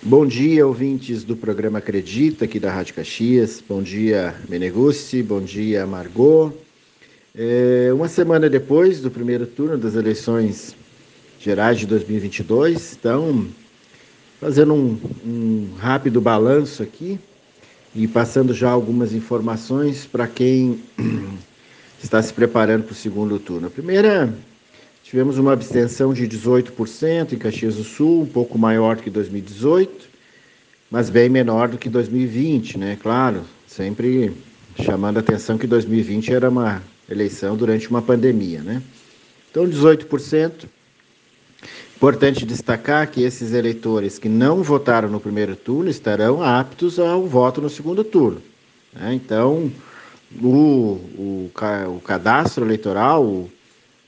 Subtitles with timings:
[0.00, 3.60] Bom dia, ouvintes do programa Acredita, aqui da Rádio Caxias.
[3.68, 5.24] Bom dia, Meneguzzi.
[5.24, 6.52] Bom dia, Margot.
[7.34, 10.76] É, uma semana depois do primeiro turno das eleições
[11.40, 13.48] gerais de 2022, então,
[14.40, 17.18] fazendo um, um rápido balanço aqui
[17.92, 20.80] e passando já algumas informações para quem
[22.00, 23.66] está se preparando para o segundo turno.
[23.66, 24.32] A primeira
[25.08, 30.06] Tivemos uma abstenção de 18% em Caxias do Sul, um pouco maior do que 2018,
[30.90, 32.98] mas bem menor do que 2020, né?
[33.00, 34.36] Claro, sempre
[34.78, 38.82] chamando a atenção que 2020 era uma eleição durante uma pandemia, né?
[39.50, 40.66] Então, 18%.
[41.96, 47.62] Importante destacar que esses eleitores que não votaram no primeiro turno estarão aptos ao voto
[47.62, 48.42] no segundo turno.
[48.92, 49.14] Né?
[49.14, 49.72] Então,
[50.38, 51.50] o, o,
[51.96, 53.50] o cadastro eleitoral, o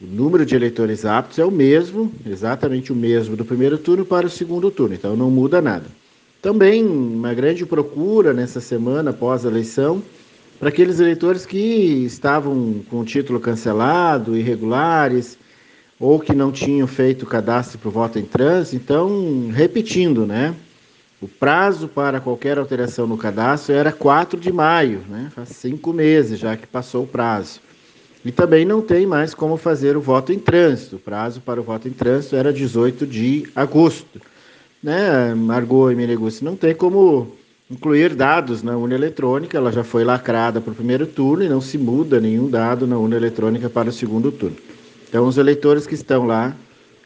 [0.00, 4.26] o número de eleitores aptos é o mesmo, exatamente o mesmo do primeiro turno para
[4.26, 5.86] o segundo turno, então não muda nada.
[6.40, 10.00] Também uma grande procura nessa semana após a eleição
[10.58, 11.58] para aqueles eleitores que
[12.04, 15.36] estavam com o título cancelado, irregulares,
[15.98, 18.76] ou que não tinham feito cadastro para o voto em trânsito.
[18.76, 20.54] Então, repetindo, né?
[21.20, 25.30] O prazo para qualquer alteração no cadastro era 4 de maio, né?
[25.34, 27.60] Faz cinco meses já que passou o prazo.
[28.28, 30.96] E também não tem mais como fazer o voto em trânsito.
[30.96, 34.20] O prazo para o voto em trânsito era 18 de agosto.
[34.82, 37.34] Né, Margot e Meneguzzi, não tem como
[37.70, 41.62] incluir dados na urna eletrônica, ela já foi lacrada para o primeiro turno e não
[41.62, 44.56] se muda nenhum dado na urna eletrônica para o segundo turno.
[45.08, 46.54] Então, os eleitores que estão lá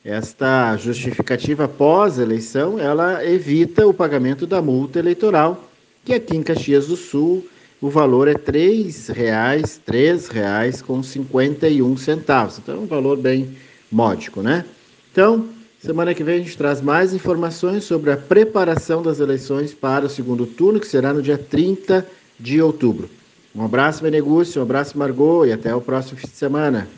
[0.05, 5.68] Esta justificativa pós-eleição, ela evita o pagamento da multa eleitoral
[6.09, 7.47] que aqui em Caxias do Sul
[7.83, 12.59] o valor é R$ 3,00, R$ reais com 51 centavos.
[12.59, 13.55] Então é um valor bem
[13.93, 14.65] módico, né?
[15.13, 15.47] Então,
[15.79, 20.09] semana que vem a gente traz mais informações sobre a preparação das eleições para o
[20.09, 22.07] segundo turno, que será no dia 30
[22.41, 23.11] de outubro.
[23.55, 26.89] Um abraço, Benegúcio, um abraço, Margot, e até o próximo fim de semana.